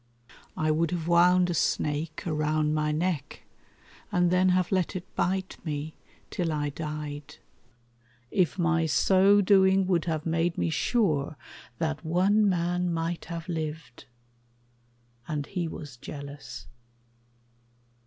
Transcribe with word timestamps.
I 0.57 0.71
would 0.71 0.89
have 0.89 1.07
wound 1.07 1.51
a 1.51 1.53
snake 1.53 2.23
around 2.25 2.73
my 2.73 2.91
neck 2.91 3.43
And 4.11 4.31
then 4.31 4.49
have 4.49 4.71
let 4.71 4.95
it 4.95 5.15
bite 5.15 5.57
me 5.63 5.93
till 6.31 6.51
I 6.51 6.69
died, 6.71 7.35
If 8.31 8.57
my 8.57 8.87
so 8.87 9.41
doing 9.41 9.85
would 9.85 10.05
have 10.05 10.25
made 10.25 10.57
me 10.57 10.71
sure 10.71 11.35
That 11.77 12.03
one 12.03 12.49
man 12.49 12.91
might 12.91 13.25
have 13.25 13.47
lived; 13.47 14.05
and 15.27 15.45
he 15.45 15.67
was 15.67 15.97
jealous. 15.97 16.65